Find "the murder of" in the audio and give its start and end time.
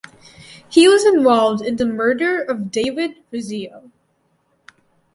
1.75-2.71